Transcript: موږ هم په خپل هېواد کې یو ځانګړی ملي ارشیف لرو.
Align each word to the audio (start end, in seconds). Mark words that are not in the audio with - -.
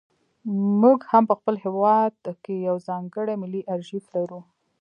موږ 0.81 0.99
هم 1.11 1.23
په 1.29 1.35
خپل 1.39 1.55
هېواد 1.65 2.17
کې 2.43 2.53
یو 2.67 2.75
ځانګړی 2.87 3.35
ملي 3.41 3.61
ارشیف 3.73 4.03
لرو. 4.15 4.39